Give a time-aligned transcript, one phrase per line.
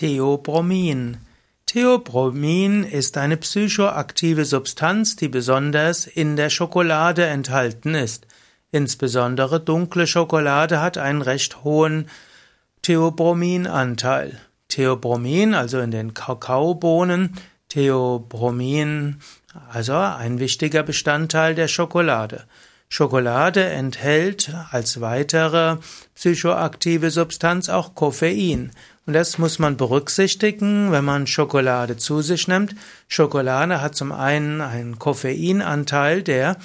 [0.00, 1.18] Theobromin.
[1.66, 8.26] Theobromin ist eine psychoaktive Substanz, die besonders in der Schokolade enthalten ist.
[8.72, 12.08] Insbesondere dunkle Schokolade hat einen recht hohen
[12.80, 14.40] Theobrominanteil.
[14.68, 17.36] Theobromin, also in den Kakaobohnen,
[17.68, 19.20] Theobromin,
[19.68, 22.46] also ein wichtiger Bestandteil der Schokolade.
[22.92, 25.76] Schokolade enthält als weitere
[26.16, 28.72] psychoaktive Substanz auch Koffein.
[29.06, 32.74] Und das muss man berücksichtigen, wenn man Schokolade zu sich nimmt.
[33.06, 36.56] Schokolade hat zum einen einen Koffeinanteil, der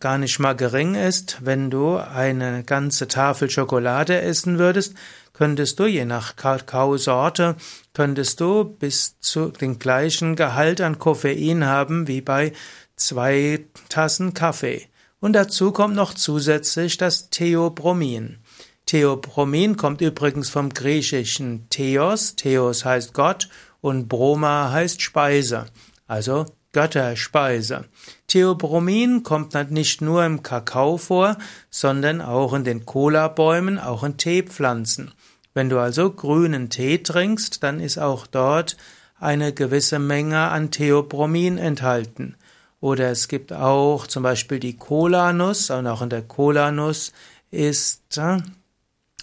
[0.00, 1.38] gar nicht mal gering ist.
[1.42, 4.94] Wenn du eine ganze Tafel Schokolade essen würdest,
[5.34, 7.54] könntest du je nach Kakaosorte
[7.94, 12.52] könntest du bis zu den gleichen Gehalt an Koffein haben wie bei
[12.96, 14.88] zwei Tassen Kaffee.
[15.20, 18.38] Und dazu kommt noch zusätzlich das Theobromin.
[18.86, 23.48] Theobromin kommt übrigens vom griechischen Theos, Theos heißt Gott
[23.80, 25.66] und Broma heißt Speise,
[26.06, 27.86] also Götterspeise.
[28.28, 31.36] Theobromin kommt nicht nur im Kakao vor,
[31.70, 35.12] sondern auch in den Cola-Bäumen, auch in Teepflanzen.
[35.54, 38.76] Wenn du also grünen Tee trinkst, dann ist auch dort
[39.18, 42.36] eine gewisse Menge an Theobromin enthalten.
[42.80, 47.12] Oder es gibt auch zum Beispiel die Kolanuss und auch in der Kolanuss
[47.50, 48.38] ist äh,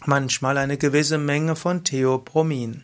[0.06, 2.83] manchmal eine gewisse Menge von Theobromin.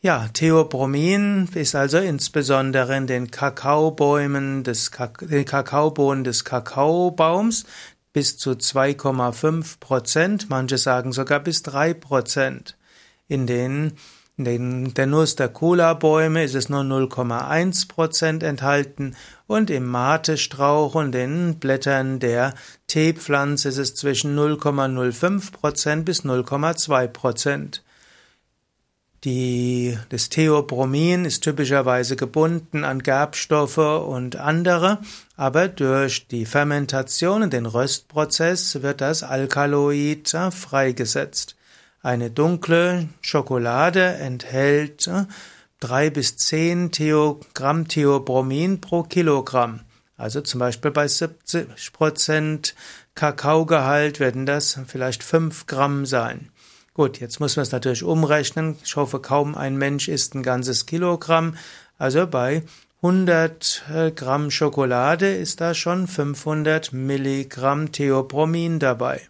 [0.00, 7.64] Ja, Theobromin ist also insbesondere in den Kakaobäumen des den Kakaobohnen des Kakaobaums
[8.12, 12.76] bis zu 2,5 Prozent, manche sagen sogar bis 3 Prozent.
[13.26, 13.92] In den
[14.46, 19.16] in der Nuss der Cola-Bäume ist es nur 0,1 Prozent enthalten
[19.48, 22.54] und im Mate-Strauch und den Blättern der
[22.86, 27.82] Teepflanze ist es zwischen 0,05 Prozent bis 0,2 Prozent.
[29.24, 34.98] Die, das Theobromin ist typischerweise gebunden an Gerbstoffe und andere,
[35.36, 41.57] aber durch die Fermentation und den Röstprozess wird das Alkaloid freigesetzt.
[42.02, 45.24] Eine dunkle Schokolade enthält äh,
[45.80, 46.90] drei bis zehn
[47.54, 49.80] Gramm Theobromin pro Kilogramm.
[50.16, 52.74] Also zum Beispiel bei 70 Prozent
[53.14, 56.50] Kakaogehalt werden das vielleicht fünf Gramm sein.
[56.94, 58.76] Gut, jetzt muss man es natürlich umrechnen.
[58.84, 61.56] Ich hoffe, kaum ein Mensch isst ein ganzes Kilogramm.
[61.96, 62.62] Also bei
[63.02, 69.22] 100 äh, Gramm Schokolade ist da schon 500 Milligramm Theobromin dabei.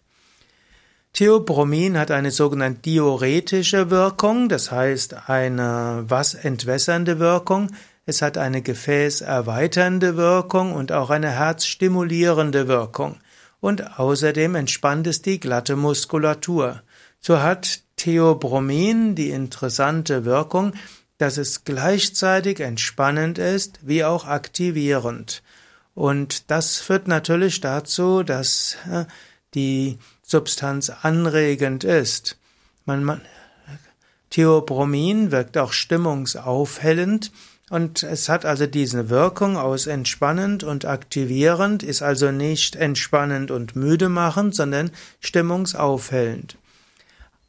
[1.12, 7.70] Theobromin hat eine sogenannte diuretische Wirkung, das heißt eine was entwässernde Wirkung.
[8.06, 13.16] Es hat eine gefäßerweiternde Wirkung und auch eine herzstimulierende Wirkung.
[13.60, 16.82] Und außerdem entspannt es die glatte Muskulatur.
[17.20, 20.72] So hat Theobromin die interessante Wirkung,
[21.18, 25.42] dass es gleichzeitig entspannend ist wie auch aktivierend.
[25.94, 29.04] Und das führt natürlich dazu, dass äh,
[29.54, 29.98] die
[30.30, 32.36] Substanz anregend ist.
[32.84, 33.22] Man, man,
[34.28, 37.32] Theobromin wirkt auch stimmungsaufhellend
[37.70, 43.74] und es hat also diese Wirkung aus entspannend und aktivierend, ist also nicht entspannend und
[43.74, 44.90] müde machend, sondern
[45.20, 46.58] stimmungsaufhellend.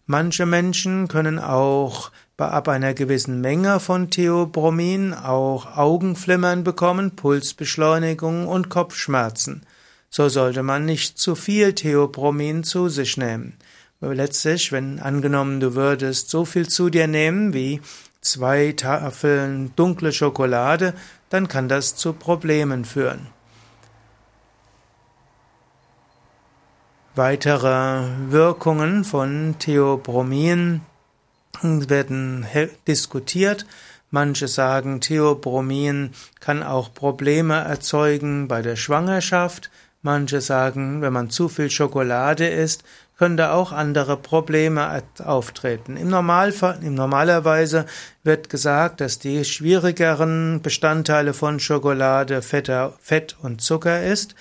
[0.05, 8.69] Manche Menschen können auch ab einer gewissen Menge von Theobromin auch Augenflimmern bekommen, Pulsbeschleunigung und
[8.69, 9.63] Kopfschmerzen.
[10.09, 13.57] So sollte man nicht zu viel Theobromin zu sich nehmen.
[14.01, 17.81] Letztlich, wenn angenommen du würdest so viel zu dir nehmen wie
[18.21, 20.93] zwei Tafeln dunkle Schokolade,
[21.29, 23.27] dann kann das zu Problemen führen.
[27.15, 30.81] Weitere Wirkungen von Theobromin
[31.61, 32.45] werden
[32.87, 33.65] diskutiert.
[34.11, 39.69] Manche sagen, Theobromin kann auch Probleme erzeugen bei der Schwangerschaft.
[40.01, 42.83] Manche sagen, wenn man zu viel Schokolade isst,
[43.17, 45.97] könnte auch andere Probleme auftreten.
[45.97, 47.85] Im Normalfall, im normalerweise
[48.23, 54.35] wird gesagt, dass die schwierigeren Bestandteile von Schokolade Fetter, Fett und Zucker ist.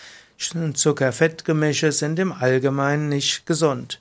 [0.75, 4.00] Zucker-Fett-Gemische sind im Allgemeinen nicht gesund.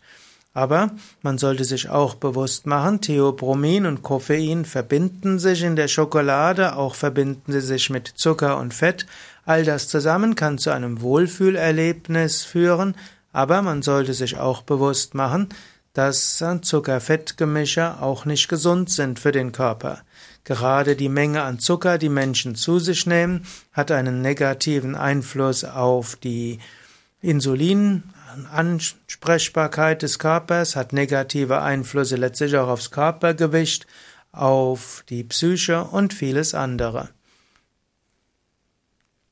[0.57, 0.89] Aber
[1.21, 6.95] man sollte sich auch bewusst machen, Theobromin und Koffein verbinden sich in der Schokolade, auch
[6.95, 9.05] verbinden sie sich mit Zucker und Fett,
[9.45, 12.95] All das zusammen kann zu einem Wohlfühlerlebnis führen,
[13.31, 15.49] aber man sollte sich auch bewusst machen,
[15.93, 19.99] dass Zucker-Fett-Gemische auch nicht gesund sind für den Körper.
[20.43, 26.15] Gerade die Menge an Zucker, die Menschen zu sich nehmen, hat einen negativen Einfluss auf
[26.15, 26.57] die
[28.35, 33.87] Insulinansprechbarkeit des Körpers, hat negative Einflüsse letztlich auch aufs Körpergewicht,
[34.31, 37.09] auf die Psyche und vieles andere.